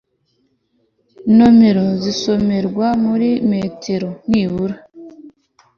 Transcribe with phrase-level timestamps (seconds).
[1.37, 4.75] numero zisomerwa muri metero nibura